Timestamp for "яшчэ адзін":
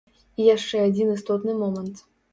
0.55-1.11